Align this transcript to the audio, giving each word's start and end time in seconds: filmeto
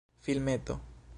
filmeto 0.21 0.81